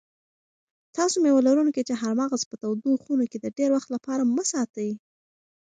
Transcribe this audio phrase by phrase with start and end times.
[0.95, 4.91] تاسو مېوه لرونکي چهارمغز په تودو خونو کې د ډېر وخت لپاره مه ساتئ.